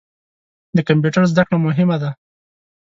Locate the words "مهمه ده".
1.65-2.09